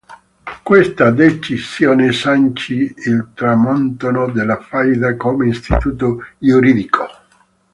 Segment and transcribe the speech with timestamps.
[0.63, 7.07] Questa decisione sancì il tramonto della faida come istituto giuridico.